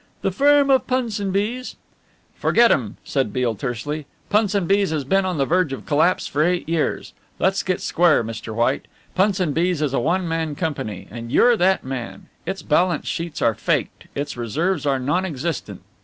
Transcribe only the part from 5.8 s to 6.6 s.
collapse for